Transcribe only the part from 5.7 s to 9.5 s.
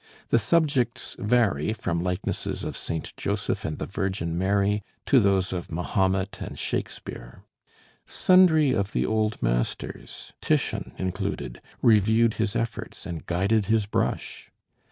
Mahomet and Shakespeare. Sundry of the old